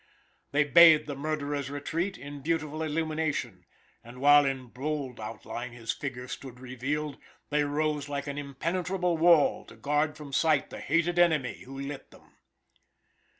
They 0.51 0.63
bathed 0.63 1.05
the 1.05 1.15
murderer's 1.15 1.69
retreat 1.69 2.17
in 2.17 2.41
beautiful 2.41 2.81
illumination, 2.81 3.67
and 4.03 4.19
while 4.19 4.45
in 4.47 4.65
bold 4.69 5.19
outline 5.19 5.73
his 5.73 5.91
figure 5.91 6.27
stood 6.27 6.59
revealed, 6.59 7.19
they 7.51 7.63
rose 7.65 8.09
like 8.09 8.25
an 8.25 8.39
impenetrable 8.39 9.15
wall 9.15 9.63
to 9.65 9.75
guard 9.75 10.17
from 10.17 10.33
sight 10.33 10.71
the 10.71 10.79
hated 10.79 11.19
enemy 11.19 11.59
who 11.65 11.79
lit 11.79 12.09
them. 12.09 12.33